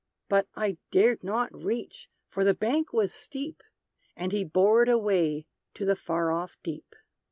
_"But 0.29 0.47
I 0.55 0.79
dared 0.89 1.23
not 1.23 1.53
reach, 1.53 2.09
for 2.27 2.43
the 2.43 2.55
bank 2.55 2.91
was 2.91 3.13
steep; 3.13 3.61
And 4.15 4.31
he 4.31 4.43
bore 4.43 4.81
it 4.81 4.89
away, 4.89 5.45
to 5.75 5.85
the 5.85 5.95
far 5.95 6.31
off 6.31 6.57
deep! 6.63 6.95